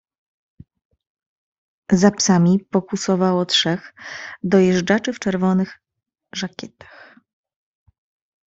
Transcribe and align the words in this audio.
"Za 1.91 2.11
psami 2.11 2.59
pokłusowało 2.59 3.45
trzech 3.45 3.93
dojeżdżaczy 4.43 5.13
w 5.13 5.19
czerwonych 5.19 5.79
żakietach." 6.33 7.17